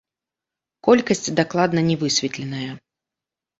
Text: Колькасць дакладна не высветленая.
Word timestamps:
Колькасць 0.87 1.29
дакладна 1.41 1.85
не 1.91 1.95
высветленая. 2.07 2.71